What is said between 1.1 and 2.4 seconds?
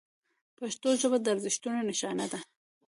د ارزښتونو نښانه ده.